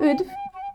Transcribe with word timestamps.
Üdv! 0.00 0.26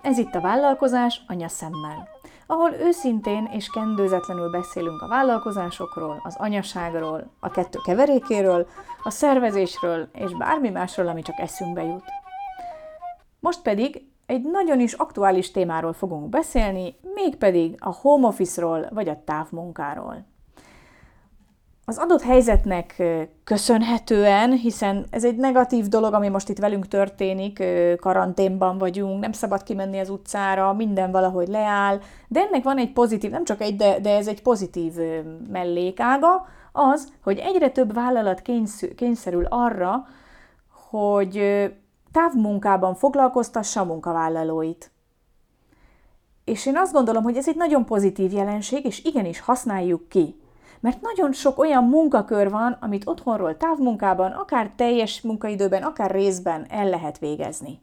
Ez 0.02 0.18
itt 0.18 0.36
a 0.36 0.42
vállalkozás 0.42 1.22
anyaszemmel, 1.28 2.08
ahol 2.48 2.74
őszintén 2.74 3.50
és 3.52 3.70
kendőzetlenül 3.70 4.50
beszélünk 4.50 5.02
a 5.02 5.08
vállalkozásokról, 5.08 6.22
az 6.24 6.36
anyaságról, 6.38 7.32
a 7.40 7.50
kettő 7.50 7.80
keverékéről, 7.86 8.68
a 9.04 9.10
szervezésről 9.10 10.10
és 10.14 10.32
bármi 10.38 10.70
másról, 10.70 11.08
ami 11.08 11.22
csak 11.22 11.40
eszünkbe 11.40 11.84
jut. 11.84 12.04
Most 13.40 13.62
pedig 13.62 14.06
egy 14.26 14.42
nagyon 14.42 14.80
is 14.80 14.94
aktuális 14.94 15.52
témáról 15.52 15.94
fogunk 15.94 16.30
beszélni, 16.30 16.96
mégpedig 17.14 17.76
a 17.80 17.94
home 18.02 18.28
office-ról 18.28 18.88
vagy 18.90 19.10
a 19.10 19.24
távmunkáról 19.26 20.26
az 21.86 21.98
adott 21.98 22.22
helyzetnek 22.22 23.04
köszönhetően, 23.44 24.52
hiszen 24.52 25.06
ez 25.10 25.26
egy 25.26 25.36
negatív 25.36 25.88
dolog, 25.88 26.14
ami 26.14 26.30
most 26.30 26.50
itt 26.50 26.60
velünk 26.60 26.88
történik, 26.88 27.64
karanténban 28.00 28.78
vagyunk, 28.78 29.22
nem 29.22 29.32
szabad 29.32 29.64
kimenni 29.64 30.00
az 30.00 30.10
utcára, 30.10 30.74
minden 30.74 31.12
valahogy 31.12 31.48
leáll, 31.48 32.00
de 32.28 32.40
ennek 32.40 32.64
van 32.64 32.78
egy 32.78 32.92
pozitív, 32.92 33.32
nem 33.32 33.44
csak 33.44 33.62
egy, 33.62 33.76
de, 33.76 34.00
de 34.00 34.16
ez 34.16 34.28
egy 34.28 34.42
pozitív 34.42 34.94
mellékága, 35.52 36.48
az, 36.72 37.14
hogy 37.24 37.38
egyre 37.38 37.70
több 37.70 37.94
vállalat 37.94 38.42
kényszerül 38.96 39.46
arra, 39.50 40.08
hogy 40.90 41.42
távmunkában 42.12 42.96
foglalkoztassa 42.96 43.82
a 43.82 43.86
munkavállalóit. 43.86 44.92
És 46.44 46.66
én 46.66 46.78
azt 46.78 46.94
gondolom, 46.94 47.24
hogy 47.24 47.38
ez 47.38 47.48
egy 47.48 47.56
nagyon 47.56 47.86
pozitív 47.86 48.34
jelenség, 48.34 48.86
és 48.86 49.04
igenis 49.04 49.40
használjuk 49.40 50.10
ki. 50.10 50.41
Mert 50.82 51.02
nagyon 51.02 51.34
sok 51.34 51.60
olyan 51.60 51.84
munkakör 51.84 52.50
van, 52.50 52.78
amit 52.80 53.08
otthonról 53.08 53.58
távmunkában, 53.58 54.32
akár 54.32 54.72
teljes 54.76 55.22
munkaidőben, 55.22 55.84
akár 55.84 56.12
részben 56.12 56.66
el 56.70 56.90
lehet 56.90 57.20
végezni. 57.20 57.82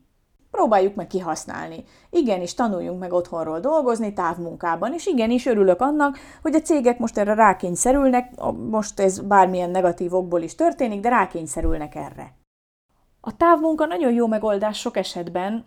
Próbáljuk 0.50 0.94
meg 0.94 1.06
kihasználni. 1.06 1.84
Igenis, 2.10 2.54
tanuljunk 2.54 3.00
meg 3.00 3.12
otthonról 3.12 3.60
dolgozni 3.60 4.12
távmunkában, 4.12 4.92
és 4.92 5.06
igenis 5.06 5.46
örülök 5.46 5.80
annak, 5.80 6.18
hogy 6.42 6.54
a 6.54 6.60
cégek 6.60 6.98
most 6.98 7.18
erre 7.18 7.34
rákényszerülnek, 7.34 8.32
most 8.70 9.00
ez 9.00 9.20
bármilyen 9.20 9.70
negatív 9.70 10.14
okból 10.14 10.42
is 10.42 10.54
történik, 10.54 11.00
de 11.00 11.08
rákényszerülnek 11.08 11.94
erre. 11.94 12.36
A 13.20 13.36
távmunka 13.36 13.86
nagyon 13.86 14.12
jó 14.12 14.26
megoldás 14.26 14.78
sok 14.78 14.96
esetben, 14.96 15.66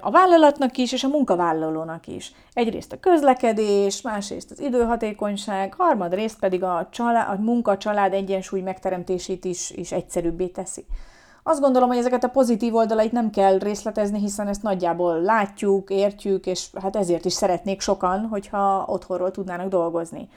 a 0.00 0.10
vállalatnak 0.10 0.76
is, 0.76 0.92
és 0.92 1.04
a 1.04 1.08
munkavállalónak 1.08 2.06
is. 2.06 2.32
Egyrészt 2.52 2.92
a 2.92 3.00
közlekedés, 3.00 4.00
másrészt 4.00 4.50
az 4.50 4.60
időhatékonyság, 4.60 5.74
harmadrészt 5.74 6.38
pedig 6.38 6.62
a, 6.62 6.88
család, 6.90 7.38
a 7.38 7.42
munka-család 7.42 8.12
egyensúly 8.12 8.60
megteremtését 8.60 9.44
is, 9.44 9.70
is 9.70 9.92
egyszerűbbé 9.92 10.46
teszi. 10.46 10.84
Azt 11.42 11.60
gondolom, 11.60 11.88
hogy 11.88 11.98
ezeket 11.98 12.24
a 12.24 12.28
pozitív 12.28 12.74
oldalait 12.74 13.12
nem 13.12 13.30
kell 13.30 13.58
részletezni, 13.58 14.18
hiszen 14.18 14.48
ezt 14.48 14.62
nagyjából 14.62 15.20
látjuk, 15.20 15.90
értjük, 15.90 16.46
és 16.46 16.66
hát 16.82 16.96
ezért 16.96 17.24
is 17.24 17.32
szeretnék 17.32 17.80
sokan, 17.80 18.26
hogyha 18.26 18.84
otthonról 18.86 19.30
tudnának 19.30 19.68
dolgozni. 19.68 20.28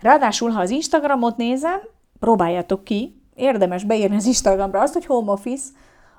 Ráadásul, 0.00 0.50
ha 0.50 0.60
az 0.60 0.70
Instagramot 0.70 1.36
nézem, 1.36 1.80
próbáljátok 2.20 2.84
ki, 2.84 3.22
érdemes 3.34 3.84
beírni 3.84 4.16
az 4.16 4.26
Instagramra 4.26 4.80
azt, 4.80 4.92
hogy 4.92 5.06
home 5.06 5.32
office, 5.32 5.68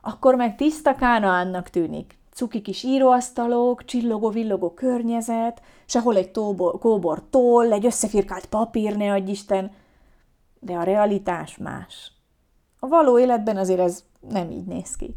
akkor 0.01 0.35
meg 0.35 0.55
tiszta 0.55 0.95
annak 1.21 1.69
tűnik 1.69 2.16
cuki 2.37 2.61
kis 2.61 2.83
íróasztalok, 2.83 3.85
csillogó-villogó 3.85 4.73
környezet, 4.73 5.61
sehol 5.85 6.15
egy 6.15 6.31
tóbor, 6.31 6.79
kóbor 6.79 7.23
toll, 7.29 7.71
egy 7.71 7.85
összefirkált 7.85 8.45
papír, 8.45 8.97
ne 8.97 9.11
adj 9.11 9.31
Isten, 9.31 9.71
de 10.59 10.73
a 10.73 10.83
realitás 10.83 11.57
más. 11.57 12.11
A 12.79 12.87
való 12.87 13.19
életben 13.19 13.57
azért 13.57 13.79
ez 13.79 14.03
nem 14.29 14.51
így 14.51 14.65
néz 14.65 14.95
ki. 14.95 15.15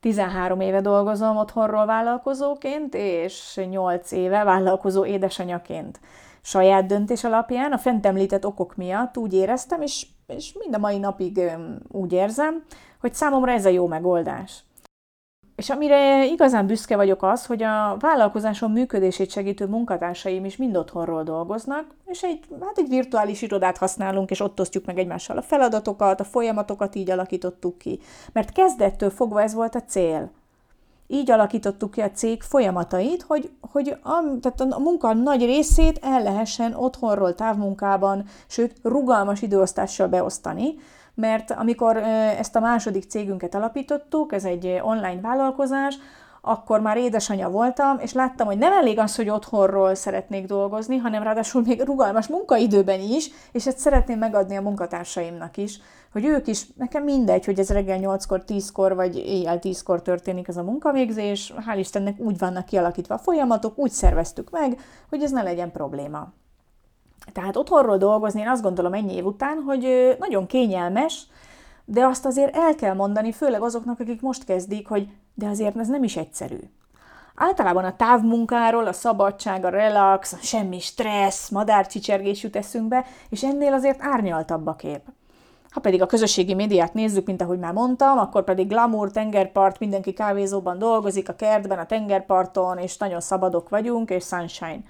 13 0.00 0.60
éve 0.60 0.80
dolgozom 0.80 1.36
otthonról 1.36 1.86
vállalkozóként, 1.86 2.94
és 2.94 3.60
8 3.70 4.12
éve 4.12 4.44
vállalkozó 4.44 5.04
édesanyaként. 5.04 6.00
Saját 6.42 6.86
döntés 6.86 7.24
alapján, 7.24 7.72
a 7.72 7.78
fent 7.78 8.06
említett 8.06 8.46
okok 8.46 8.76
miatt 8.76 9.16
úgy 9.16 9.32
éreztem, 9.34 9.82
és, 9.82 10.06
és 10.26 10.52
mind 10.58 10.74
a 10.74 10.78
mai 10.78 10.98
napig 10.98 11.40
úgy 11.88 12.12
érzem, 12.12 12.64
hogy 13.00 13.14
számomra 13.14 13.52
ez 13.52 13.66
a 13.66 13.68
jó 13.68 13.86
megoldás. 13.86 14.64
És 15.56 15.70
amire 15.70 16.26
igazán 16.26 16.66
büszke 16.66 16.96
vagyok 16.96 17.22
az, 17.22 17.46
hogy 17.46 17.62
a 17.62 17.96
vállalkozásom 17.98 18.72
működését 18.72 19.30
segítő 19.30 19.66
munkatársaim 19.66 20.44
is 20.44 20.56
mind 20.56 20.76
otthonról 20.76 21.22
dolgoznak, 21.22 21.84
és 22.06 22.22
egy, 22.22 22.40
hát 22.60 22.78
egy 22.78 22.88
virtuális 22.88 23.42
irodát 23.42 23.76
használunk, 23.76 24.30
és 24.30 24.40
ott 24.40 24.60
osztjuk 24.60 24.84
meg 24.84 24.98
egymással 24.98 25.36
a 25.36 25.42
feladatokat, 25.42 26.20
a 26.20 26.24
folyamatokat 26.24 26.94
így 26.94 27.10
alakítottuk 27.10 27.78
ki. 27.78 28.00
Mert 28.32 28.52
kezdettől 28.52 29.10
fogva 29.10 29.42
ez 29.42 29.54
volt 29.54 29.74
a 29.74 29.82
cél. 29.82 30.30
Így 31.06 31.30
alakítottuk 31.30 31.90
ki 31.90 32.00
a 32.00 32.10
cég 32.10 32.42
folyamatait, 32.42 33.22
hogy, 33.22 33.50
hogy 33.72 33.96
a, 34.02 34.38
tehát 34.40 34.60
a 34.60 34.78
munka 34.78 35.12
nagy 35.12 35.44
részét 35.44 35.98
el 36.02 36.22
lehessen 36.22 36.74
otthonról, 36.74 37.34
távmunkában, 37.34 38.24
sőt, 38.46 38.76
rugalmas 38.82 39.42
időosztással 39.42 40.08
beosztani, 40.08 40.74
mert 41.14 41.50
amikor 41.50 41.96
ezt 41.96 42.56
a 42.56 42.60
második 42.60 43.04
cégünket 43.04 43.54
alapítottuk, 43.54 44.32
ez 44.32 44.44
egy 44.44 44.80
online 44.82 45.20
vállalkozás, 45.20 45.98
akkor 46.44 46.80
már 46.80 46.96
édesanyja 46.96 47.50
voltam, 47.50 47.98
és 47.98 48.12
láttam, 48.12 48.46
hogy 48.46 48.58
nem 48.58 48.72
elég 48.72 48.98
az, 48.98 49.16
hogy 49.16 49.28
otthonról 49.28 49.94
szeretnék 49.94 50.46
dolgozni, 50.46 50.96
hanem 50.96 51.22
ráadásul 51.22 51.62
még 51.62 51.82
rugalmas 51.82 52.26
munkaidőben 52.26 53.00
is, 53.00 53.30
és 53.52 53.66
ezt 53.66 53.78
szeretném 53.78 54.18
megadni 54.18 54.56
a 54.56 54.62
munkatársaimnak 54.62 55.56
is, 55.56 55.80
hogy 56.12 56.24
ők 56.24 56.46
is, 56.46 56.66
nekem 56.76 57.02
mindegy, 57.02 57.44
hogy 57.44 57.58
ez 57.58 57.70
reggel 57.70 57.98
8-kor, 58.00 58.42
10-kor, 58.46 58.94
vagy 58.94 59.16
éjjel 59.16 59.58
10-kor 59.62 60.02
történik 60.02 60.48
ez 60.48 60.56
a 60.56 60.62
munkavégzés, 60.62 61.52
hál' 61.66 61.78
Istennek 61.78 62.18
úgy 62.18 62.38
vannak 62.38 62.64
kialakítva 62.64 63.14
a 63.14 63.18
folyamatok, 63.18 63.78
úgy 63.78 63.90
szerveztük 63.90 64.50
meg, 64.50 64.80
hogy 65.08 65.22
ez 65.22 65.30
ne 65.30 65.42
legyen 65.42 65.72
probléma. 65.72 66.32
Tehát 67.32 67.56
otthonról 67.56 67.96
dolgozni, 67.96 68.40
én 68.40 68.48
azt 68.48 68.62
gondolom 68.62 68.92
ennyi 68.92 69.14
év 69.14 69.26
után, 69.26 69.62
hogy 69.66 70.16
nagyon 70.18 70.46
kényelmes, 70.46 71.26
de 71.84 72.04
azt 72.04 72.26
azért 72.26 72.56
el 72.56 72.74
kell 72.74 72.94
mondani, 72.94 73.32
főleg 73.32 73.62
azoknak, 73.62 74.00
akik 74.00 74.20
most 74.20 74.44
kezdik, 74.44 74.88
hogy 74.88 75.08
de 75.34 75.46
azért 75.46 75.76
ez 75.76 75.88
nem 75.88 76.02
is 76.02 76.16
egyszerű. 76.16 76.58
Általában 77.34 77.84
a 77.84 77.96
távmunkáról, 77.96 78.86
a 78.86 78.92
szabadság, 78.92 79.64
a 79.64 79.68
relax, 79.68 80.32
a 80.32 80.36
semmi 80.40 80.80
stressz, 80.80 81.48
madárcsicsergés 81.48 82.42
jut 82.42 82.56
eszünkbe, 82.56 83.06
és 83.28 83.42
ennél 83.42 83.72
azért 83.72 84.02
árnyaltabb 84.02 84.66
a 84.66 84.74
kép. 84.74 85.00
Ha 85.70 85.80
pedig 85.80 86.02
a 86.02 86.06
közösségi 86.06 86.54
médiát 86.54 86.94
nézzük, 86.94 87.26
mint 87.26 87.42
ahogy 87.42 87.58
már 87.58 87.72
mondtam, 87.72 88.18
akkor 88.18 88.44
pedig 88.44 88.68
glamour, 88.68 89.10
tengerpart, 89.10 89.78
mindenki 89.78 90.12
kávézóban 90.12 90.78
dolgozik, 90.78 91.28
a 91.28 91.34
kertben, 91.34 91.78
a 91.78 91.86
tengerparton, 91.86 92.78
és 92.78 92.96
nagyon 92.96 93.20
szabadok 93.20 93.68
vagyunk, 93.68 94.10
és 94.10 94.24
sunshine. 94.24 94.80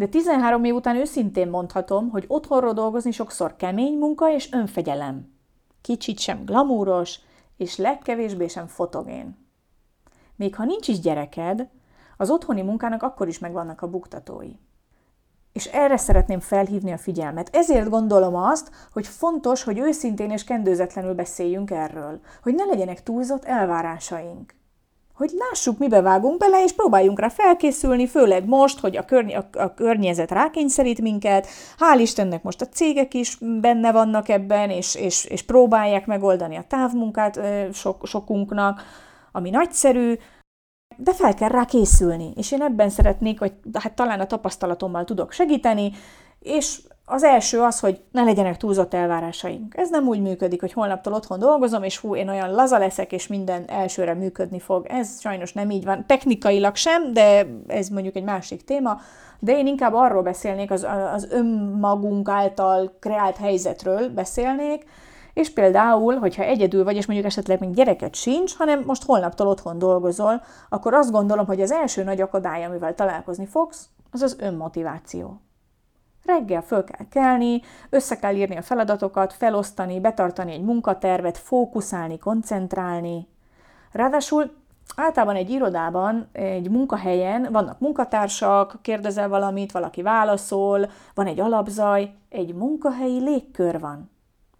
De 0.00 0.06
13 0.06 0.64
év 0.64 0.74
után 0.74 0.96
őszintén 0.96 1.48
mondhatom, 1.48 2.08
hogy 2.08 2.24
otthonról 2.26 2.72
dolgozni 2.72 3.10
sokszor 3.10 3.56
kemény 3.56 3.98
munka 3.98 4.32
és 4.32 4.52
önfegyelem. 4.52 5.32
Kicsit 5.80 6.18
sem 6.18 6.44
glamúros, 6.44 7.18
és 7.56 7.76
legkevésbé 7.76 8.46
sem 8.46 8.66
fotogén. 8.66 9.36
Még 10.36 10.54
ha 10.54 10.64
nincs 10.64 10.88
is 10.88 11.00
gyereked, 11.00 11.68
az 12.16 12.30
otthoni 12.30 12.62
munkának 12.62 13.02
akkor 13.02 13.28
is 13.28 13.38
megvannak 13.38 13.82
a 13.82 13.90
buktatói. 13.90 14.52
És 15.52 15.66
erre 15.66 15.96
szeretném 15.96 16.40
felhívni 16.40 16.92
a 16.92 16.98
figyelmet. 16.98 17.48
Ezért 17.52 17.88
gondolom 17.88 18.34
azt, 18.34 18.70
hogy 18.92 19.06
fontos, 19.06 19.62
hogy 19.62 19.78
őszintén 19.78 20.30
és 20.30 20.44
kendőzetlenül 20.44 21.14
beszéljünk 21.14 21.70
erről, 21.70 22.20
hogy 22.42 22.54
ne 22.54 22.64
legyenek 22.64 23.02
túlzott 23.02 23.44
elvárásaink 23.44 24.54
hogy 25.20 25.30
lássuk, 25.38 25.78
mibe 25.78 26.00
vágunk 26.00 26.38
bele, 26.38 26.62
és 26.62 26.72
próbáljunk 26.72 27.20
rá 27.20 27.28
felkészülni, 27.28 28.06
főleg 28.06 28.44
most, 28.44 28.78
hogy 28.78 28.96
a, 28.96 29.04
körny- 29.04 29.34
a, 29.34 29.48
a 29.52 29.74
környezet 29.74 30.30
rákényszerít 30.30 31.00
minket. 31.00 31.46
Hál' 31.78 32.00
Istennek 32.00 32.42
most 32.42 32.60
a 32.60 32.66
cégek 32.68 33.14
is 33.14 33.38
benne 33.60 33.92
vannak 33.92 34.28
ebben, 34.28 34.70
és, 34.70 34.94
és, 34.94 35.24
és 35.24 35.42
próbálják 35.42 36.06
megoldani 36.06 36.56
a 36.56 36.64
távmunkát 36.68 37.40
sok, 37.72 38.06
sokunknak, 38.06 38.82
ami 39.32 39.50
nagyszerű, 39.50 40.14
de 40.96 41.14
fel 41.14 41.34
kell 41.34 41.48
rá 41.48 41.64
készülni, 41.64 42.32
és 42.36 42.52
én 42.52 42.62
ebben 42.62 42.90
szeretnék, 42.90 43.38
hogy 43.38 43.52
hát 43.72 43.94
talán 43.94 44.20
a 44.20 44.26
tapasztalatommal 44.26 45.04
tudok 45.04 45.32
segíteni, 45.32 45.92
és 46.38 46.80
az 47.10 47.22
első 47.22 47.60
az, 47.60 47.80
hogy 47.80 48.00
ne 48.12 48.22
legyenek 48.22 48.56
túlzott 48.56 48.94
elvárásaink. 48.94 49.76
Ez 49.76 49.90
nem 49.90 50.06
úgy 50.06 50.20
működik, 50.20 50.60
hogy 50.60 50.72
holnaptól 50.72 51.12
otthon 51.12 51.38
dolgozom, 51.38 51.82
és 51.82 51.98
hú, 51.98 52.16
én 52.16 52.28
olyan 52.28 52.50
laza 52.50 52.78
leszek, 52.78 53.12
és 53.12 53.26
minden 53.26 53.64
elsőre 53.68 54.14
működni 54.14 54.58
fog. 54.58 54.86
Ez 54.88 55.20
sajnos 55.20 55.52
nem 55.52 55.70
így 55.70 55.84
van. 55.84 56.06
Technikailag 56.06 56.76
sem, 56.76 57.12
de 57.12 57.46
ez 57.66 57.88
mondjuk 57.88 58.16
egy 58.16 58.22
másik 58.22 58.64
téma. 58.64 59.00
De 59.38 59.58
én 59.58 59.66
inkább 59.66 59.94
arról 59.94 60.22
beszélnék, 60.22 60.70
az, 60.70 60.86
az 61.14 61.28
önmagunk 61.30 62.28
által 62.28 62.96
kreált 63.00 63.36
helyzetről 63.36 64.08
beszélnék, 64.08 64.84
és 65.34 65.50
például, 65.52 66.16
hogyha 66.16 66.42
egyedül 66.42 66.84
vagy, 66.84 66.96
és 66.96 67.06
mondjuk 67.06 67.28
esetleg 67.28 67.60
még 67.60 67.74
gyereket 67.74 68.14
sincs, 68.14 68.56
hanem 68.56 68.82
most 68.86 69.04
holnaptól 69.04 69.46
otthon 69.46 69.78
dolgozol, 69.78 70.42
akkor 70.68 70.94
azt 70.94 71.10
gondolom, 71.10 71.46
hogy 71.46 71.60
az 71.60 71.72
első 71.72 72.02
nagy 72.02 72.20
akadály, 72.20 72.64
amivel 72.64 72.94
találkozni 72.94 73.46
fogsz, 73.46 73.88
az 74.10 74.22
az 74.22 74.36
önmotiváció. 74.40 75.40
Reggel 76.24 76.62
föl 76.62 76.84
kell 76.84 77.06
kelni, 77.08 77.60
össze 77.90 78.18
kell 78.18 78.34
írni 78.34 78.56
a 78.56 78.62
feladatokat, 78.62 79.32
felosztani, 79.32 80.00
betartani 80.00 80.52
egy 80.52 80.62
munkatervet, 80.62 81.38
fókuszálni, 81.38 82.18
koncentrálni. 82.18 83.28
Ráadásul 83.92 84.50
általában 84.96 85.36
egy 85.36 85.50
irodában, 85.50 86.28
egy 86.32 86.70
munkahelyen 86.70 87.48
vannak 87.52 87.78
munkatársak, 87.78 88.78
kérdezel 88.82 89.28
valamit, 89.28 89.72
valaki 89.72 90.02
válaszol, 90.02 90.90
van 91.14 91.26
egy 91.26 91.40
alapzaj, 91.40 92.14
egy 92.28 92.54
munkahelyi 92.54 93.20
légkör 93.20 93.80
van. 93.80 94.10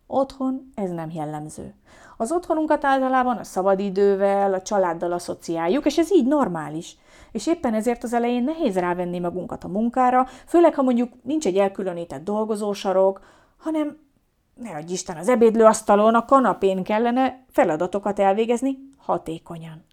Otthon 0.07 0.71
ez 0.75 0.91
nem 0.91 1.11
jellemző. 1.11 1.75
Az 2.17 2.33
otthonunkat 2.33 2.85
általában 2.85 3.37
a 3.37 3.45
szabadidővel, 3.45 4.55
a 4.55 4.63
családdal 4.63 5.13
asszociáljuk, 5.13 5.87
és 5.87 5.99
ez 5.99 6.13
így 6.13 6.27
normális. 6.27 6.97
És 7.33 7.47
éppen 7.47 7.75
ezért 7.75 8.05
az 8.05 8.13
elején 8.13 8.45
nehéz 8.45 8.79
rávenni 8.79 9.19
magunkat 9.19 9.65
a 9.65 9.69
munkára, 9.69 10.27
főleg 10.47 10.75
ha 10.75 10.83
mondjuk 10.83 11.13
nincs 11.23 11.47
egy 11.47 11.57
elkülönített 11.57 12.25
dolgozósarok, 12.25 13.21
hanem 13.57 13.99
ne 14.55 14.71
adj 14.71 14.93
Isten, 14.93 15.17
az 15.17 15.29
ebédlőasztalon, 15.29 16.15
a 16.15 16.25
kanapén 16.25 16.83
kellene 16.83 17.45
feladatokat 17.51 18.19
elvégezni 18.19 18.79
hatékonyan. 18.97 19.85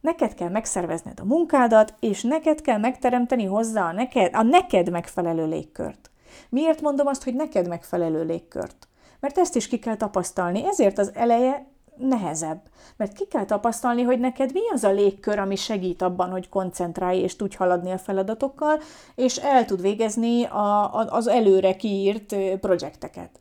Neked 0.00 0.34
kell 0.34 0.48
megszervezned 0.48 1.20
a 1.20 1.24
munkádat, 1.24 1.94
és 2.00 2.22
neked 2.22 2.60
kell 2.60 2.78
megteremteni 2.78 3.44
hozzá 3.44 3.88
a 3.88 3.92
neked, 3.92 4.34
a 4.34 4.42
neked 4.42 4.90
megfelelő 4.90 5.46
légkört. 5.46 6.10
Miért 6.48 6.80
mondom 6.80 7.06
azt, 7.06 7.24
hogy 7.24 7.34
neked 7.34 7.68
megfelelő 7.68 8.24
légkört? 8.24 8.88
Mert 9.20 9.38
ezt 9.38 9.56
is 9.56 9.68
ki 9.68 9.78
kell 9.78 9.96
tapasztalni, 9.96 10.66
ezért 10.66 10.98
az 10.98 11.10
eleje 11.14 11.66
nehezebb. 11.98 12.60
Mert 12.96 13.12
ki 13.12 13.26
kell 13.26 13.44
tapasztalni, 13.44 14.02
hogy 14.02 14.18
neked 14.20 14.52
mi 14.52 14.60
az 14.72 14.84
a 14.84 14.90
légkör, 14.90 15.38
ami 15.38 15.56
segít 15.56 16.02
abban, 16.02 16.30
hogy 16.30 16.48
koncentrálj 16.48 17.18
és 17.18 17.36
tudj 17.36 17.56
haladni 17.56 17.90
a 17.90 17.98
feladatokkal, 17.98 18.80
és 19.14 19.36
el 19.36 19.64
tud 19.64 19.80
végezni 19.80 20.44
a, 20.44 20.94
a, 20.94 21.06
az 21.10 21.26
előre 21.26 21.76
kiírt 21.76 22.36
projekteket. 22.60 23.40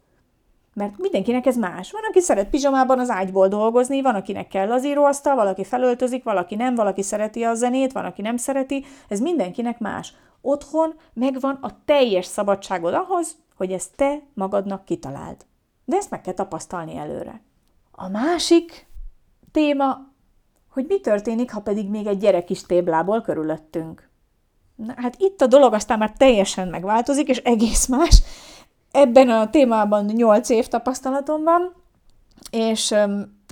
Mert 0.73 0.97
mindenkinek 0.97 1.45
ez 1.45 1.57
más. 1.57 1.91
Van, 1.91 2.01
aki 2.09 2.19
szeret 2.19 2.49
pizsamában 2.49 2.99
az 2.99 3.09
ágyból 3.09 3.47
dolgozni, 3.47 4.01
van, 4.01 4.15
akinek 4.15 4.47
kell 4.47 4.71
az 4.71 4.85
íróasztal, 4.85 5.35
valaki 5.35 5.63
felöltözik, 5.63 6.23
valaki 6.23 6.55
nem, 6.55 6.75
valaki 6.75 7.01
szereti 7.01 7.43
a 7.43 7.53
zenét, 7.53 7.91
van, 7.91 8.05
aki 8.05 8.21
nem 8.21 8.37
szereti. 8.37 8.85
Ez 9.07 9.19
mindenkinek 9.19 9.79
más. 9.79 10.13
Otthon 10.41 10.93
megvan 11.13 11.57
a 11.61 11.83
teljes 11.85 12.25
szabadságod 12.25 12.93
ahhoz, 12.93 13.35
hogy 13.55 13.71
ezt 13.71 13.95
te 13.95 14.21
magadnak 14.33 14.85
kitaláld. 14.85 15.45
De 15.85 15.95
ezt 15.95 16.09
meg 16.09 16.21
kell 16.21 16.33
tapasztalni 16.33 16.97
előre. 16.97 17.41
A 17.99 18.07
másik 18.07 18.87
téma, 19.51 19.97
hogy 20.69 20.85
mi 20.87 20.99
történik, 20.99 21.51
ha 21.51 21.59
pedig 21.59 21.89
még 21.89 22.07
egy 22.07 22.17
gyerek 22.17 22.49
is 22.49 22.61
téblából 22.61 23.21
körülöttünk. 23.21 24.09
Na, 24.75 24.93
hát 24.95 25.15
itt 25.17 25.41
a 25.41 25.47
dolog 25.47 25.73
aztán 25.73 25.97
már 25.97 26.11
teljesen 26.11 26.67
megváltozik, 26.67 27.27
és 27.27 27.37
egész 27.37 27.87
más, 27.87 28.21
Ebben 28.91 29.29
a 29.29 29.49
témában 29.49 30.05
8 30.05 30.49
év 30.49 30.67
tapasztalatom 30.67 31.43
van, 31.43 31.73
és 32.51 32.95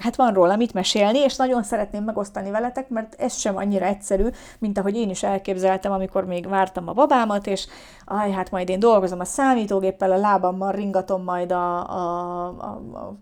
hát 0.01 0.15
van 0.15 0.33
róla 0.33 0.55
mit 0.55 0.73
mesélni, 0.73 1.19
és 1.19 1.35
nagyon 1.35 1.63
szeretném 1.63 2.03
megosztani 2.03 2.49
veletek, 2.49 2.89
mert 2.89 3.15
ez 3.19 3.37
sem 3.37 3.57
annyira 3.57 3.85
egyszerű, 3.85 4.27
mint 4.59 4.77
ahogy 4.77 4.95
én 4.95 5.09
is 5.09 5.23
elképzeltem, 5.23 5.91
amikor 5.91 6.25
még 6.25 6.47
vártam 6.47 6.87
a 6.89 6.93
babámat, 6.93 7.47
és 7.47 7.67
aj, 8.05 8.31
hát 8.31 8.51
majd 8.51 8.69
én 8.69 8.79
dolgozom 8.79 9.19
a 9.19 9.25
számítógéppel, 9.25 10.11
a 10.11 10.17
lábammal 10.17 10.71
ringatom 10.71 11.23
majd 11.23 11.51
a, 11.51 11.89
a, 11.89 12.47
a, 12.47 12.65
a 12.93 13.15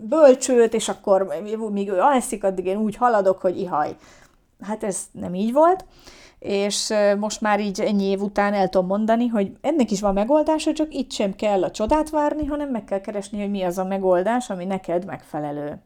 bölcsőt, 0.00 0.74
és 0.74 0.88
akkor 0.88 1.34
míg 1.70 1.88
ő 1.88 1.98
alszik, 2.00 2.44
addig 2.44 2.66
én 2.66 2.76
úgy 2.76 2.96
haladok, 2.96 3.40
hogy 3.40 3.60
ihaj. 3.60 3.96
Hát 4.60 4.84
ez 4.84 4.98
nem 5.12 5.34
így 5.34 5.52
volt 5.52 5.84
és 6.46 6.92
most 7.18 7.40
már 7.40 7.60
így 7.60 7.80
ennyi 7.80 8.04
év 8.04 8.20
után 8.20 8.54
el 8.54 8.68
tudom 8.68 8.86
mondani, 8.86 9.26
hogy 9.26 9.52
ennek 9.60 9.90
is 9.90 10.00
van 10.00 10.14
megoldása, 10.14 10.72
csak 10.72 10.94
itt 10.94 11.10
sem 11.12 11.34
kell 11.34 11.64
a 11.64 11.70
csodát 11.70 12.10
várni, 12.10 12.46
hanem 12.46 12.68
meg 12.68 12.84
kell 12.84 13.00
keresni, 13.00 13.40
hogy 13.40 13.50
mi 13.50 13.62
az 13.62 13.78
a 13.78 13.84
megoldás, 13.84 14.50
ami 14.50 14.64
neked 14.64 15.04
megfelelő. 15.04 15.78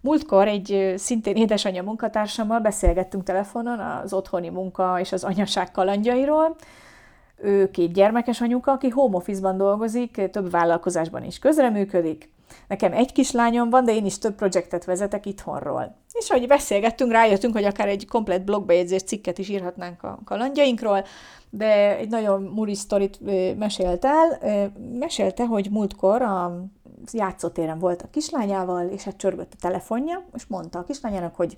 Múltkor 0.00 0.48
egy 0.48 0.94
szintén 0.96 1.36
édesanyja 1.36 1.82
munkatársammal 1.82 2.60
beszélgettünk 2.60 3.22
telefonon 3.22 3.78
az 3.78 4.12
otthoni 4.12 4.48
munka 4.48 5.00
és 5.00 5.12
az 5.12 5.24
anyaság 5.24 5.70
kalandjairól. 5.70 6.56
Ő 7.36 7.70
két 7.70 7.92
gyermekes 7.92 8.40
anyuka, 8.40 8.72
aki 8.72 8.88
home 8.88 9.16
office-ban 9.16 9.56
dolgozik, 9.56 10.30
több 10.30 10.50
vállalkozásban 10.50 11.24
is 11.24 11.38
közreműködik, 11.38 12.33
Nekem 12.68 12.92
egy 12.92 13.12
kislányom 13.12 13.70
van, 13.70 13.84
de 13.84 13.94
én 13.94 14.04
is 14.06 14.18
több 14.18 14.34
projektet 14.34 14.84
vezetek 14.84 15.26
itthonról. 15.26 15.96
És 16.12 16.30
ahogy 16.30 16.46
beszélgettünk, 16.46 17.12
rájöttünk, 17.12 17.54
hogy 17.54 17.64
akár 17.64 17.88
egy 17.88 18.06
komplet 18.06 18.44
blogbejegyzés 18.44 19.02
cikket 19.02 19.38
is 19.38 19.48
írhatnánk 19.48 20.02
a 20.02 20.18
kalandjainkról, 20.24 21.04
de 21.50 21.96
egy 21.96 22.08
nagyon 22.08 22.42
muri 22.42 22.74
sztorit 22.74 23.18
mesélt 23.58 24.04
el. 24.04 24.38
Mesélte, 24.98 25.44
hogy 25.44 25.68
múltkor 25.70 26.22
a 26.22 26.64
játszótéren 27.12 27.78
volt 27.78 28.02
a 28.02 28.10
kislányával, 28.10 28.86
és 28.86 29.02
hát 29.02 29.16
csörgött 29.16 29.52
a 29.52 29.60
telefonja, 29.60 30.24
és 30.34 30.46
mondta 30.46 30.78
a 30.78 30.84
kislányának, 30.84 31.36
hogy 31.36 31.54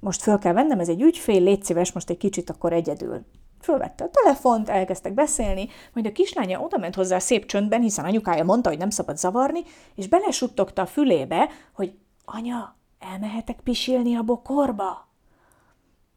most 0.00 0.22
föl 0.22 0.38
kell 0.38 0.52
vennem, 0.52 0.80
ez 0.80 0.88
egy 0.88 1.02
ügyfél, 1.02 1.42
légy 1.42 1.64
szíves, 1.64 1.92
most 1.92 2.10
egy 2.10 2.16
kicsit 2.16 2.50
akkor 2.50 2.72
egyedül. 2.72 3.24
Fölvette 3.60 4.04
a 4.04 4.10
telefont, 4.10 4.68
elkezdtek 4.68 5.14
beszélni, 5.14 5.68
majd 5.92 6.06
a 6.06 6.12
kislánya 6.12 6.60
odament 6.60 6.94
hozzá 6.94 7.18
szép 7.18 7.46
csöndben, 7.46 7.80
hiszen 7.80 8.04
anyukája 8.04 8.44
mondta, 8.44 8.68
hogy 8.68 8.78
nem 8.78 8.90
szabad 8.90 9.18
zavarni, 9.18 9.62
és 9.94 10.08
belesuttogta 10.08 10.82
a 10.82 10.86
fülébe, 10.86 11.48
hogy 11.72 11.94
anya, 12.24 12.76
elmehetek 12.98 13.60
pisilni 13.64 14.16
a 14.16 14.22
bokorba? 14.22 15.08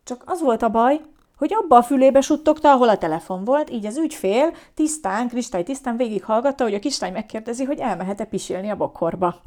Csak 0.03 0.23
az 0.25 0.41
volt 0.41 0.61
a 0.61 0.69
baj, 0.69 1.01
hogy 1.37 1.53
abba 1.53 1.77
a 1.77 1.83
fülébe 1.83 2.21
suttogta, 2.21 2.71
ahol 2.71 2.89
a 2.89 2.97
telefon 2.97 3.43
volt, 3.43 3.69
így 3.69 3.85
az 3.85 3.97
ügyfél 3.97 4.53
tisztán, 4.73 5.27
kristály 5.27 5.63
tisztán 5.63 5.97
végighallgatta, 5.97 6.63
hogy 6.63 6.73
a 6.73 6.79
kislány 6.79 7.13
megkérdezi, 7.13 7.63
hogy 7.63 7.79
elmehet-e 7.79 8.25
pisilni 8.25 8.69
a 8.69 8.75
bokorba 8.75 9.41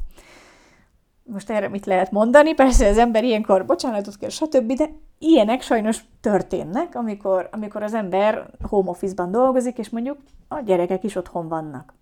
most 1.27 1.49
erre 1.49 1.67
mit 1.67 1.85
lehet 1.85 2.11
mondani, 2.11 2.53
persze 2.53 2.87
az 2.87 2.97
ember 2.97 3.23
ilyenkor 3.23 3.65
bocsánatot 3.65 4.17
kér, 4.17 4.31
stb., 4.31 4.73
de 4.73 4.89
ilyenek 5.19 5.61
sajnos 5.61 6.05
történnek, 6.21 6.95
amikor, 6.95 7.49
amikor 7.51 7.83
az 7.83 7.93
ember 7.93 8.49
home 8.61 8.89
office-ban 8.89 9.31
dolgozik, 9.31 9.77
és 9.77 9.89
mondjuk 9.89 10.17
a 10.47 10.59
gyerekek 10.59 11.03
is 11.03 11.15
otthon 11.15 11.47
vannak. 11.47 11.93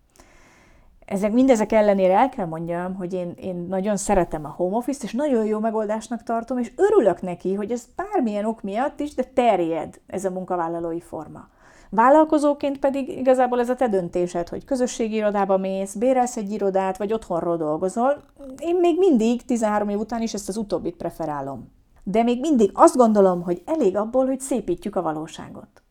Ezek, 1.05 1.31
mindezek 1.31 1.71
ellenére 1.71 2.17
el 2.17 2.29
kell 2.29 2.45
mondjam, 2.45 2.95
hogy 2.95 3.13
én, 3.13 3.33
én 3.35 3.55
nagyon 3.55 3.97
szeretem 3.97 4.45
a 4.45 4.53
home 4.57 4.75
office-t, 4.75 5.03
és 5.03 5.13
nagyon 5.13 5.45
jó 5.45 5.59
megoldásnak 5.59 6.23
tartom, 6.23 6.57
és 6.57 6.71
örülök 6.75 7.21
neki, 7.21 7.53
hogy 7.53 7.71
ez 7.71 7.85
bármilyen 7.95 8.45
ok 8.45 8.61
miatt 8.61 8.99
is, 8.99 9.13
de 9.13 9.23
terjed 9.23 9.99
ez 10.07 10.25
a 10.25 10.29
munkavállalói 10.29 11.01
forma. 11.01 11.47
Vállalkozóként 11.89 12.79
pedig 12.79 13.09
igazából 13.17 13.59
ez 13.59 13.69
a 13.69 13.75
te 13.75 13.87
döntésed, 13.87 14.49
hogy 14.49 14.65
közösségi 14.65 15.15
irodába 15.15 15.57
mész, 15.57 15.95
bérelsz 15.95 16.37
egy 16.37 16.51
irodát, 16.51 16.97
vagy 16.97 17.13
otthonról 17.13 17.57
dolgozol. 17.57 18.23
Én 18.57 18.75
még 18.75 18.97
mindig 18.97 19.45
13 19.45 19.89
év 19.89 19.99
után 19.99 20.21
is 20.21 20.33
ezt 20.33 20.49
az 20.49 20.57
utóbbit 20.57 20.95
preferálom. 20.95 21.71
De 22.07 22.23
még 22.23 22.39
mindig 22.39 22.71
azt 22.73 22.95
gondolom, 22.95 23.41
hogy 23.41 23.61
elég 23.65 23.97
abból, 23.97 24.25
hogy 24.25 24.39
szépítjük 24.39 24.95
a 24.95 25.01
valóságot. 25.01 25.83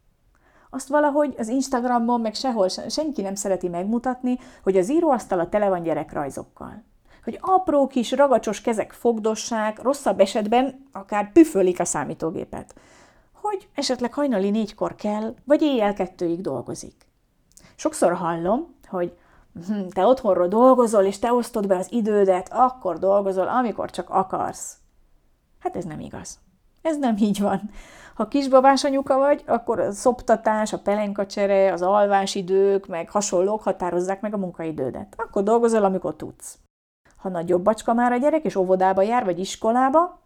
Azt 0.71 0.89
valahogy 0.89 1.35
az 1.39 1.49
Instagramon, 1.49 2.21
meg 2.21 2.35
sehol 2.35 2.69
senki 2.69 3.23
nem 3.23 3.35
szereti 3.35 3.69
megmutatni, 3.69 4.39
hogy 4.63 4.77
az 4.77 4.91
íróasztala 4.91 5.49
tele 5.49 5.69
van 5.69 5.83
gyerekrajzokkal 5.83 6.85
hogy 7.25 7.39
apró 7.41 7.87
kis 7.87 8.13
ragacsos 8.13 8.61
kezek 8.61 8.93
fogdossák, 8.93 9.83
rosszabb 9.83 10.21
esetben 10.21 10.87
akár 10.93 11.33
püfölik 11.33 11.81
a 11.81 11.85
számítógépet 11.85 12.75
hogy 13.45 13.69
esetleg 13.75 14.13
hajnali 14.13 14.51
négykor 14.51 14.95
kell, 14.95 15.35
vagy 15.45 15.63
éjjel 15.63 15.95
kettőig 15.95 16.41
dolgozik. 16.41 17.07
Sokszor 17.75 18.13
hallom, 18.13 18.75
hogy 18.89 19.17
hm, 19.67 19.87
te 19.89 20.07
otthonról 20.07 20.49
dolgozol, 20.49 21.05
és 21.05 21.19
te 21.19 21.33
osztod 21.33 21.67
be 21.67 21.77
az 21.77 21.93
idődet, 21.93 22.49
akkor 22.53 22.99
dolgozol, 22.99 23.49
amikor 23.49 23.91
csak 23.91 24.11
akarsz. 24.11 24.77
Hát 25.65 25.77
ez 25.77 25.85
nem 25.85 26.01
igaz. 26.01 26.39
Ez 26.83 26.99
nem 26.99 27.17
így 27.19 27.41
van. 27.41 27.71
Ha 28.15 28.29
kisbabás 28.29 28.85
anyuka 28.85 29.19
vagy, 29.19 29.43
akkor 29.47 29.81
a 29.81 29.93
szoptatás, 29.93 30.73
a 30.73 30.79
pelenkacsere, 30.79 31.73
az 31.73 31.83
alvásidők, 31.83 32.87
meg 32.87 33.11
hasonlók 33.11 33.63
határozzák 33.63 34.21
meg 34.21 34.35
a 34.35 34.37
munkaidődet. 34.37 35.15
Akkor 35.17 35.43
dolgozol, 35.43 35.85
amikor 35.85 36.17
tudsz. 36.17 36.59
Ha 37.17 37.29
nagyobb 37.29 37.63
bacska 37.63 37.95
már 37.95 38.13
a 38.13 38.17
gyerek, 38.17 38.45
és 38.45 38.57
óvodába 38.57 39.03
jár, 39.03 39.25
vagy 39.25 39.39
iskolába, 39.39 40.21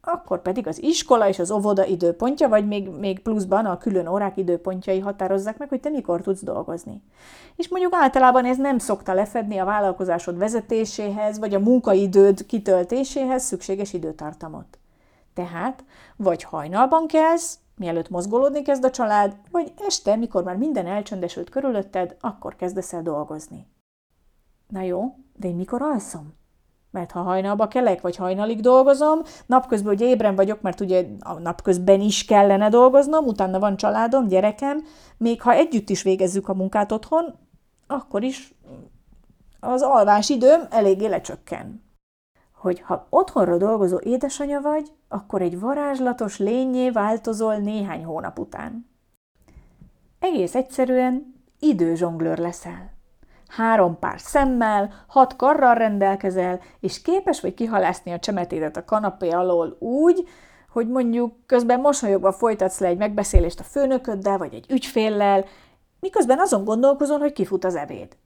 akkor 0.00 0.42
pedig 0.42 0.66
az 0.66 0.82
iskola 0.82 1.28
és 1.28 1.38
az 1.38 1.50
óvoda 1.50 1.84
időpontja, 1.84 2.48
vagy 2.48 2.66
még, 2.66 2.88
még 2.88 3.20
pluszban 3.20 3.66
a 3.66 3.78
külön 3.78 4.06
órák 4.06 4.36
időpontjai 4.36 5.00
határozzák 5.00 5.58
meg, 5.58 5.68
hogy 5.68 5.80
te 5.80 5.88
mikor 5.88 6.20
tudsz 6.20 6.42
dolgozni. 6.42 7.02
És 7.56 7.68
mondjuk 7.68 7.94
általában 7.94 8.44
ez 8.44 8.56
nem 8.56 8.78
szokta 8.78 9.14
lefedni 9.14 9.58
a 9.58 9.64
vállalkozásod 9.64 10.38
vezetéséhez, 10.38 11.38
vagy 11.38 11.54
a 11.54 11.58
munkaidőd 11.60 12.46
kitöltéséhez 12.46 13.44
szükséges 13.44 13.92
időtartamot. 13.92 14.78
Tehát 15.34 15.84
vagy 16.16 16.42
hajnalban 16.42 17.06
kelsz, 17.06 17.58
mielőtt 17.76 18.08
mozgolódni 18.08 18.62
kezd 18.62 18.84
a 18.84 18.90
család, 18.90 19.36
vagy 19.50 19.72
este, 19.86 20.16
mikor 20.16 20.44
már 20.44 20.56
minden 20.56 20.86
elcsöndesült 20.86 21.50
körülötted, 21.50 22.16
akkor 22.20 22.56
kezdesz 22.56 22.92
el 22.92 23.02
dolgozni. 23.02 23.66
Na 24.68 24.80
jó, 24.80 25.14
de 25.36 25.48
én 25.48 25.54
mikor 25.54 25.82
alszom? 25.82 26.42
mert 26.94 27.10
ha 27.10 27.22
hajnalba 27.22 27.68
kelek, 27.68 28.00
vagy 28.00 28.16
hajnalig 28.16 28.60
dolgozom, 28.60 29.20
napközben 29.46 29.92
ugye 29.92 30.06
ébren 30.06 30.34
vagyok, 30.34 30.60
mert 30.60 30.80
ugye 30.80 31.06
a 31.18 31.38
napközben 31.38 32.00
is 32.00 32.24
kellene 32.24 32.68
dolgoznom, 32.68 33.26
utána 33.26 33.58
van 33.58 33.76
családom, 33.76 34.28
gyerekem, 34.28 34.84
még 35.16 35.42
ha 35.42 35.52
együtt 35.52 35.88
is 35.88 36.02
végezzük 36.02 36.48
a 36.48 36.54
munkát 36.54 36.92
otthon, 36.92 37.34
akkor 37.86 38.22
is 38.22 38.54
az 39.60 39.82
alvás 39.82 40.28
időm 40.28 40.60
eléggé 40.70 41.06
lecsökken. 41.06 41.82
Hogy 42.54 42.80
ha 42.80 43.06
otthonra 43.10 43.56
dolgozó 43.56 43.98
édesanya 44.02 44.60
vagy, 44.60 44.92
akkor 45.14 45.42
egy 45.42 45.60
varázslatos 45.60 46.38
lényé 46.38 46.90
változol 46.90 47.56
néhány 47.56 48.04
hónap 48.04 48.38
után. 48.38 48.90
Egész 50.18 50.54
egyszerűen 50.54 51.34
időzsonglőr 51.58 52.38
leszel. 52.38 52.92
Három 53.48 53.98
pár 53.98 54.20
szemmel, 54.20 55.04
hat 55.06 55.36
karral 55.36 55.74
rendelkezel, 55.74 56.60
és 56.80 57.02
képes 57.02 57.40
vagy 57.40 57.54
kihalászni 57.54 58.12
a 58.12 58.18
csemetédet 58.18 58.76
a 58.76 58.84
kanapé 58.84 59.30
alól 59.30 59.76
úgy, 59.78 60.28
hogy 60.68 60.88
mondjuk 60.88 61.46
közben 61.46 61.80
mosolyogva 61.80 62.32
folytatsz 62.32 62.80
le 62.80 62.86
egy 62.86 62.98
megbeszélést 62.98 63.60
a 63.60 63.64
főnököddel, 63.64 64.38
vagy 64.38 64.54
egy 64.54 64.66
ügyféllel, 64.70 65.44
miközben 66.00 66.38
azon 66.38 66.64
gondolkozol, 66.64 67.18
hogy 67.18 67.32
kifut 67.32 67.64
az 67.64 67.74
ebéd. 67.74 68.16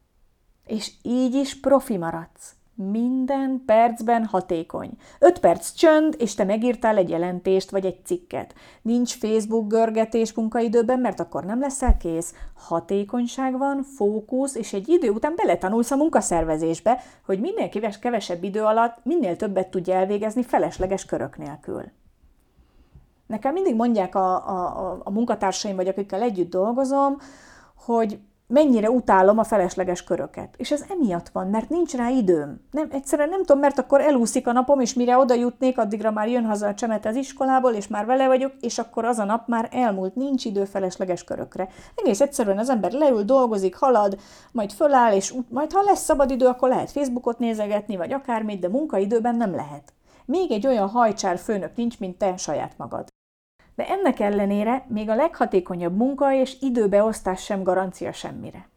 És 0.67 0.93
így 1.03 1.35
is 1.35 1.61
profi 1.61 1.97
maradsz. 1.97 2.58
Minden 2.81 3.63
percben 3.67 4.25
hatékony. 4.25 4.91
Öt 5.19 5.39
perc 5.39 5.73
csönd, 5.73 6.15
és 6.19 6.35
te 6.35 6.45
megírtál 6.45 6.97
egy 6.97 7.09
jelentést 7.09 7.71
vagy 7.71 7.85
egy 7.85 8.05
cikket. 8.05 8.55
Nincs 8.83 9.15
Facebook 9.15 9.69
görgetés 9.69 10.33
munkaidőben, 10.33 11.01
mert 11.01 11.21
akkor 11.21 11.45
nem 11.45 11.61
leszel 11.61 11.97
kész. 11.97 12.35
Hatékonyság 12.55 13.59
van, 13.59 13.83
fókusz, 13.83 14.55
és 14.55 14.73
egy 14.73 14.89
idő 14.89 15.11
után 15.11 15.33
beletanulsz 15.37 15.91
a 15.91 15.97
munkaszervezésbe, 15.97 17.03
hogy 17.27 17.41
minél 17.41 17.69
kevesebb 18.01 18.45
idő 18.45 18.63
alatt 18.63 18.99
minél 19.03 19.37
többet 19.37 19.69
tudj 19.69 19.93
elvégezni 19.93 20.43
felesleges 20.43 21.05
körök 21.05 21.37
nélkül. 21.37 21.85
Nekem 23.27 23.53
mindig 23.53 23.75
mondják 23.75 24.15
a, 24.15 24.35
a, 24.35 25.01
a 25.05 25.11
munkatársaim, 25.11 25.77
vagy 25.77 25.89
akikkel 25.89 26.23
együtt 26.23 26.51
dolgozom, 26.51 27.17
hogy 27.75 28.19
mennyire 28.49 28.91
utálom 28.91 29.39
a 29.39 29.45
felesleges 29.45 30.05
köröket. 30.05 30.55
És 30.57 30.71
ez 30.71 30.85
emiatt 30.89 31.29
van, 31.29 31.47
mert 31.47 31.69
nincs 31.69 31.95
rá 31.95 32.09
időm. 32.09 32.61
Nem, 32.71 32.89
egyszerűen 32.91 33.29
nem 33.29 33.45
tudom, 33.45 33.59
mert 33.59 33.79
akkor 33.79 34.01
elúszik 34.01 34.47
a 34.47 34.53
napom, 34.53 34.81
és 34.81 34.95
mire 34.95 35.19
oda 35.19 35.35
jutnék, 35.35 35.79
addigra 35.79 36.11
már 36.11 36.29
jön 36.29 36.45
haza 36.45 36.67
a 36.67 36.75
csemet 36.75 37.07
az 37.07 37.17
iskolából, 37.17 37.73
és 37.73 37.89
már 37.89 38.07
vele 38.07 38.27
vagyok, 38.27 38.53
és 38.61 38.79
akkor 38.79 39.05
az 39.05 39.19
a 39.19 39.25
nap 39.25 39.49
már 39.49 39.69
elmúlt, 39.73 40.15
nincs 40.15 40.45
idő 40.45 40.65
felesleges 40.65 41.25
körökre. 41.25 41.69
Egész 41.95 42.21
egyszerűen 42.21 42.59
az 42.59 42.69
ember 42.69 42.93
leül, 42.93 43.23
dolgozik, 43.23 43.77
halad, 43.77 44.19
majd 44.53 44.73
föláll, 44.73 45.15
és 45.15 45.35
majd 45.49 45.73
ha 45.73 45.83
lesz 45.83 46.05
szabad 46.05 46.31
idő, 46.31 46.47
akkor 46.47 46.69
lehet 46.69 46.91
Facebookot 46.91 47.39
nézegetni, 47.39 47.97
vagy 47.97 48.13
akármit, 48.13 48.61
de 48.61 48.69
munkaidőben 48.69 49.37
nem 49.37 49.55
lehet. 49.55 49.93
Még 50.25 50.51
egy 50.51 50.67
olyan 50.67 50.89
hajcsár 50.89 51.39
főnök 51.39 51.77
nincs, 51.77 51.99
mint 51.99 52.19
te 52.19 52.37
saját 52.37 52.73
magad. 52.77 53.09
De 53.79 53.89
ennek 53.89 54.21
ellenére 54.21 54.85
még 54.89 55.09
a 55.09 55.15
leghatékonyabb 55.15 55.97
munka 55.97 56.33
és 56.33 56.57
időbeosztás 56.61 57.45
sem 57.45 57.63
garancia 57.63 58.13
semmire. 58.13 58.69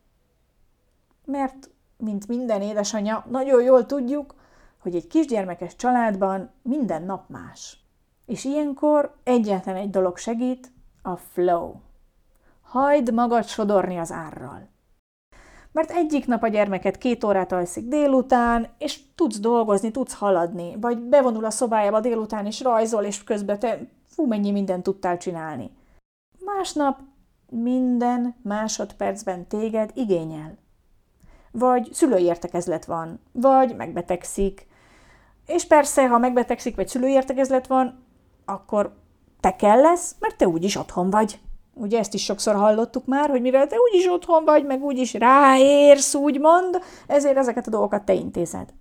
Mert, 1.25 1.69
mint 1.97 2.27
minden 2.27 2.61
édesanyja, 2.61 3.25
nagyon 3.29 3.63
jól 3.63 3.85
tudjuk, 3.85 4.35
hogy 4.79 4.95
egy 4.95 5.07
kisgyermekes 5.07 5.75
családban 5.75 6.51
minden 6.61 7.03
nap 7.03 7.29
más. 7.29 7.77
És 8.25 8.43
ilyenkor 8.43 9.15
egyetlen 9.23 9.75
egy 9.75 9.89
dolog 9.89 10.17
segít, 10.17 10.71
a 11.01 11.15
flow. 11.15 11.73
Hajd 12.61 13.13
magad 13.13 13.45
sodorni 13.45 13.97
az 13.97 14.11
árral. 14.11 14.69
Mert 15.71 15.91
egyik 15.91 16.27
nap 16.27 16.43
a 16.43 16.47
gyermeket 16.47 16.97
két 16.97 17.23
órát 17.23 17.51
alszik 17.51 17.87
délután, 17.87 18.67
és 18.77 18.99
tudsz 19.15 19.39
dolgozni, 19.39 19.91
tudsz 19.91 20.13
haladni, 20.13 20.75
vagy 20.79 20.97
bevonul 20.97 21.45
a 21.45 21.49
szobájába 21.49 21.99
délután, 21.99 22.45
és 22.45 22.61
rajzol, 22.61 23.03
és 23.03 23.23
közben 23.23 23.59
te 23.59 23.79
Fú, 24.15 24.25
mennyi 24.25 24.51
mindent 24.51 24.83
tudtál 24.83 25.17
csinálni. 25.17 25.71
Másnap 26.45 26.99
minden 27.49 28.35
másodpercben 28.43 29.47
téged 29.47 29.91
igényel. 29.93 30.57
Vagy 31.51 31.89
szülői 31.93 32.23
értekezlet 32.23 32.85
van, 32.85 33.19
vagy 33.31 33.75
megbetegszik. 33.75 34.67
És 35.45 35.65
persze, 35.65 36.07
ha 36.07 36.17
megbetegszik, 36.17 36.75
vagy 36.75 36.87
szülői 36.87 37.11
értekezlet 37.11 37.67
van, 37.67 38.05
akkor 38.45 38.95
te 39.39 39.55
kell 39.55 39.81
lesz, 39.81 40.15
mert 40.19 40.37
te 40.37 40.47
úgyis 40.47 40.75
otthon 40.75 41.09
vagy. 41.09 41.39
Ugye 41.73 41.99
ezt 41.99 42.13
is 42.13 42.23
sokszor 42.23 42.55
hallottuk 42.55 43.05
már, 43.05 43.29
hogy 43.29 43.41
mivel 43.41 43.67
te 43.67 43.75
úgyis 43.89 44.07
otthon 44.07 44.45
vagy, 44.45 44.65
meg 44.65 44.83
úgyis 44.83 45.13
ráérsz, 45.13 46.15
úgymond, 46.15 46.81
ezért 47.07 47.37
ezeket 47.37 47.67
a 47.67 47.69
dolgokat 47.69 48.03
te 48.03 48.13
intézed. 48.13 48.73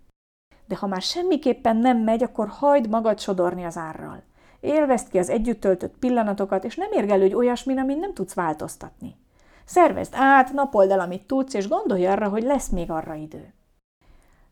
De 0.67 0.77
ha 0.77 0.87
már 0.87 1.03
semmiképpen 1.03 1.77
nem 1.77 1.99
megy, 1.99 2.23
akkor 2.23 2.49
hagyd 2.49 2.89
magad 2.89 3.21
sodorni 3.21 3.65
az 3.65 3.77
árral. 3.77 4.23
Élvezd 4.61 5.09
ki 5.09 5.19
az 5.19 5.29
együtt 5.29 5.61
töltött 5.61 5.99
pillanatokat, 5.99 6.65
és 6.65 6.77
nem 6.77 6.93
érgelődj 6.93 7.35
olyasmin, 7.35 7.79
amin 7.79 7.99
nem 7.99 8.15
tudsz 8.15 8.35
változtatni. 8.35 9.17
Szervezd 9.65 10.13
át, 10.17 10.53
napold 10.53 10.91
el, 10.91 11.01
amit 11.01 11.27
tudsz, 11.27 11.55
és 11.55 11.69
gondolj 11.69 12.07
arra, 12.07 12.29
hogy 12.29 12.43
lesz 12.43 12.69
még 12.69 12.91
arra 12.91 13.15
idő. 13.15 13.55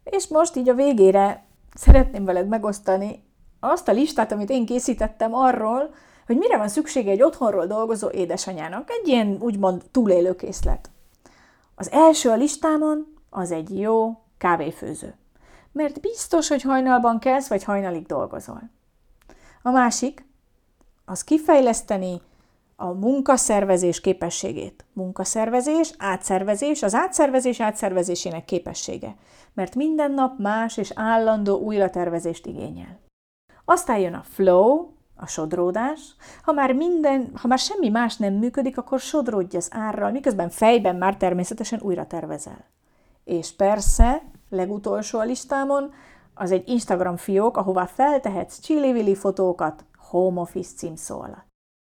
És 0.04 0.28
most 0.28 0.56
így 0.56 0.68
a 0.68 0.74
végére 0.74 1.44
szeretném 1.74 2.24
veled 2.24 2.48
megosztani 2.48 3.22
azt 3.60 3.88
a 3.88 3.92
listát, 3.92 4.32
amit 4.32 4.50
én 4.50 4.66
készítettem 4.66 5.34
arról, 5.34 5.94
hogy 6.26 6.36
mire 6.36 6.56
van 6.56 6.68
szüksége 6.68 7.10
egy 7.10 7.22
otthonról 7.22 7.66
dolgozó 7.66 8.08
édesanyának. 8.10 8.90
Egy 8.90 9.08
ilyen 9.08 9.36
úgymond 9.40 9.82
túlélőkészlet. 9.90 10.90
Az 11.74 11.90
első 11.90 12.30
a 12.30 12.34
listámon 12.34 13.14
az 13.30 13.50
egy 13.50 13.80
jó 13.80 14.22
kávéfőző. 14.38 15.14
Mert 15.72 16.00
biztos, 16.00 16.48
hogy 16.48 16.62
hajnalban 16.62 17.18
kelsz, 17.18 17.48
vagy 17.48 17.64
hajnalig 17.64 18.06
dolgozol. 18.06 18.70
A 19.68 19.70
másik, 19.70 20.24
az 21.04 21.24
kifejleszteni 21.24 22.20
a 22.76 22.86
munkaszervezés 22.86 24.00
képességét. 24.00 24.84
Munkaszervezés, 24.92 25.94
átszervezés, 25.98 26.82
az 26.82 26.94
átszervezés 26.94 27.60
átszervezésének 27.60 28.44
képessége. 28.44 29.14
Mert 29.54 29.74
minden 29.74 30.12
nap 30.12 30.38
más 30.38 30.76
és 30.76 30.92
állandó 30.94 31.58
újratervezést 31.58 32.46
igényel. 32.46 32.98
Aztán 33.64 33.98
jön 33.98 34.14
a 34.14 34.22
flow, 34.22 34.86
a 35.16 35.26
sodródás. 35.26 36.00
Ha 36.42 36.52
már 36.52 36.72
minden, 36.72 37.30
ha 37.34 37.48
már 37.48 37.58
semmi 37.58 37.88
más 37.88 38.16
nem 38.16 38.34
működik, 38.34 38.78
akkor 38.78 39.00
sodródj 39.00 39.56
az 39.56 39.68
árral, 39.70 40.10
miközben 40.10 40.50
fejben 40.50 40.96
már 40.96 41.16
természetesen 41.16 41.80
újra 41.82 42.06
tervezel. 42.06 42.64
És 43.24 43.52
persze, 43.56 44.22
legutolsó 44.50 45.18
a 45.18 45.24
listámon, 45.24 45.92
az 46.38 46.50
egy 46.50 46.68
Instagram 46.68 47.16
fiók, 47.16 47.56
ahová 47.56 47.86
feltehetsz 47.86 48.60
csili 48.60 49.14
fotókat 49.14 49.84
home 49.96 50.40
office 50.40 50.74
címszó 50.76 51.20
alatt. 51.20 51.46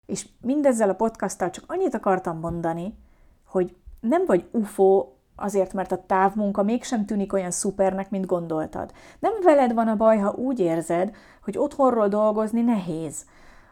És 0.06 0.28
mindezzel 0.40 0.88
a 0.88 0.94
podcasttal 0.94 1.50
csak 1.50 1.64
annyit 1.66 1.94
akartam 1.94 2.38
mondani, 2.38 2.98
hogy 3.46 3.76
nem 4.00 4.24
vagy 4.26 4.48
UFO 4.50 5.08
azért, 5.36 5.72
mert 5.72 5.92
a 5.92 6.04
távmunka 6.06 6.62
mégsem 6.62 7.06
tűnik 7.06 7.32
olyan 7.32 7.50
szupernek, 7.50 8.10
mint 8.10 8.26
gondoltad. 8.26 8.92
Nem 9.18 9.32
veled 9.42 9.74
van 9.74 9.88
a 9.88 9.96
baj, 9.96 10.18
ha 10.18 10.32
úgy 10.32 10.60
érzed, 10.60 11.14
hogy 11.42 11.58
otthonról 11.58 12.08
dolgozni 12.08 12.60
nehéz, 12.60 13.24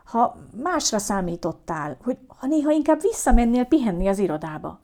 ha 0.04 0.36
másra 0.62 0.98
számítottál, 0.98 1.96
hogy 2.02 2.18
ha 2.26 2.46
néha 2.46 2.70
inkább 2.70 3.00
visszamennél 3.00 3.64
pihenni 3.64 4.08
az 4.08 4.18
irodába. 4.18 4.80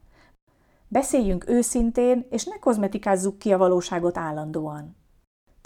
Beszéljünk 0.88 1.48
őszintén, 1.48 2.26
és 2.30 2.44
ne 2.44 2.58
kozmetikázzuk 2.58 3.38
ki 3.38 3.52
a 3.52 3.58
valóságot 3.58 4.18
állandóan. 4.18 4.96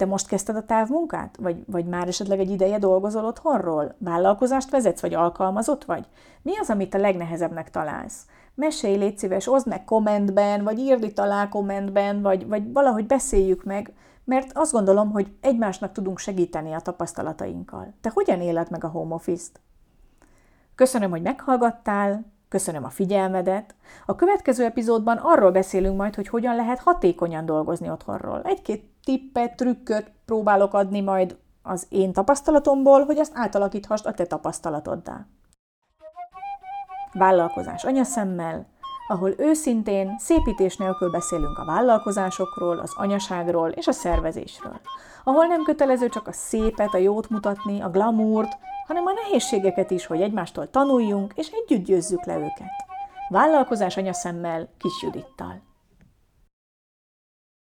Te 0.01 0.07
most 0.07 0.27
kezdted 0.27 0.55
a 0.55 0.65
távmunkát? 0.65 1.37
Vagy, 1.39 1.63
vagy 1.67 1.85
már 1.85 2.07
esetleg 2.07 2.39
egy 2.39 2.49
ideje 2.49 2.77
dolgozol 2.77 3.25
otthonról? 3.25 3.95
Vállalkozást 3.97 4.69
vezetsz, 4.69 5.01
vagy 5.01 5.13
alkalmazott 5.13 5.85
vagy? 5.85 6.05
Mi 6.41 6.57
az, 6.57 6.69
amit 6.69 6.93
a 6.93 6.97
legnehezebbnek 6.97 7.69
találsz? 7.69 8.25
Mesélj, 8.55 8.97
légy 8.97 9.17
szíves, 9.17 9.47
oszd 9.47 9.67
meg 9.67 9.83
kommentben, 9.83 10.63
vagy 10.63 10.79
írd 10.79 11.03
itt 11.03 11.19
alá 11.19 11.49
kommentben, 11.49 12.21
vagy, 12.21 12.47
vagy 12.47 12.71
valahogy 12.71 13.05
beszéljük 13.05 13.63
meg, 13.63 13.93
mert 14.23 14.51
azt 14.53 14.71
gondolom, 14.71 15.11
hogy 15.11 15.33
egymásnak 15.41 15.91
tudunk 15.91 16.19
segíteni 16.19 16.73
a 16.73 16.79
tapasztalatainkkal. 16.79 17.93
Te 18.01 18.11
hogyan 18.13 18.41
éled 18.41 18.71
meg 18.71 18.83
a 18.83 18.87
home 18.87 19.13
office-t? 19.13 19.59
Köszönöm, 20.75 21.09
hogy 21.09 21.21
meghallgattál, 21.21 22.25
köszönöm 22.51 22.83
a 22.83 22.89
figyelmedet. 22.89 23.75
A 24.05 24.15
következő 24.15 24.63
epizódban 24.63 25.17
arról 25.17 25.51
beszélünk 25.51 25.97
majd, 25.97 26.15
hogy 26.15 26.27
hogyan 26.27 26.55
lehet 26.55 26.79
hatékonyan 26.79 27.45
dolgozni 27.45 27.89
otthonról. 27.89 28.41
Egy-két 28.43 28.83
tippet, 29.03 29.55
trükköt 29.55 30.11
próbálok 30.25 30.73
adni 30.73 31.01
majd 31.01 31.37
az 31.61 31.87
én 31.89 32.13
tapasztalatomból, 32.13 33.05
hogy 33.05 33.17
azt 33.17 33.31
átalakíthast 33.35 34.05
a 34.05 34.13
te 34.13 34.25
tapasztalatoddá. 34.25 35.25
Vállalkozás 37.13 37.83
anyaszemmel, 37.83 38.67
ahol 39.11 39.33
őszintén, 39.37 40.15
szépítés 40.19 40.77
nélkül 40.77 41.09
beszélünk 41.09 41.57
a 41.57 41.65
vállalkozásokról, 41.65 42.79
az 42.79 42.93
anyaságról 42.95 43.69
és 43.69 43.87
a 43.87 43.91
szervezésről. 43.91 44.79
Ahol 45.23 45.45
nem 45.45 45.63
kötelező 45.63 46.09
csak 46.09 46.27
a 46.27 46.31
szépet, 46.31 46.93
a 46.93 46.97
jót 46.97 47.29
mutatni, 47.29 47.81
a 47.81 47.89
glamourt, 47.89 48.57
hanem 48.87 49.05
a 49.05 49.13
nehézségeket 49.13 49.91
is, 49.91 50.05
hogy 50.05 50.21
egymástól 50.21 50.69
tanuljunk 50.69 51.33
és 51.35 51.47
együtt 51.47 51.85
győzzük 51.85 52.25
le 52.25 52.35
őket. 52.35 52.71
Vállalkozás 53.29 53.97
anyaszemmel, 53.97 54.69
Kis 54.77 55.01
Judittal. 55.01 55.70